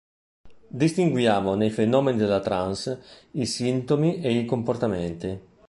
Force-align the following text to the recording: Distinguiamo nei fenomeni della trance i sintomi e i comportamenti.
Distinguiamo 0.71 1.53
nei 1.53 1.69
fenomeni 1.69 2.17
della 2.17 2.39
trance 2.39 3.03
i 3.33 3.45
sintomi 3.45 4.19
e 4.19 4.35
i 4.35 4.45
comportamenti. 4.45 5.39